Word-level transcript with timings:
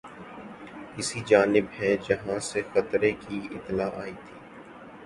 اسی 0.97 1.19
جانب 1.27 1.65
ہیں 1.79 1.95
جہاں 2.07 2.39
سے 2.49 2.61
خطرے 2.73 3.11
کی 3.21 3.39
اطلاع 3.51 3.89
آئی 4.01 4.13
تھی 4.25 4.35